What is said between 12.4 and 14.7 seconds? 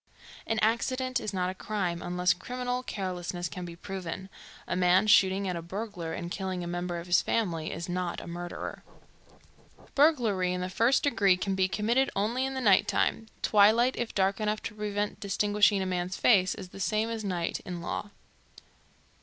in the night time. Twilight, if dark enough